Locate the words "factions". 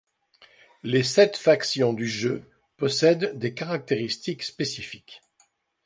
1.37-1.93